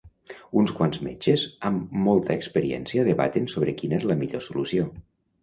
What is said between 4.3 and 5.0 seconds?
solució.